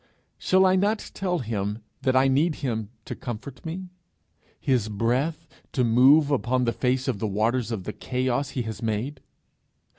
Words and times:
Shall 0.39 0.65
I 0.65 0.75
not 0.75 1.11
tell 1.13 1.37
him 1.37 1.83
that 2.01 2.15
I 2.15 2.27
need 2.27 2.55
him 2.65 2.89
to 3.05 3.13
comfort 3.13 3.63
me? 3.63 3.85
his 4.59 4.89
breath 4.89 5.45
to 5.73 5.83
move 5.83 6.31
upon 6.31 6.65
the 6.65 6.73
face 6.73 7.07
of 7.07 7.19
the 7.19 7.27
waters 7.27 7.71
of 7.71 7.83
the 7.83 7.93
Chaos 7.93 8.49
he 8.57 8.63
has 8.63 8.81
made? 8.81 9.21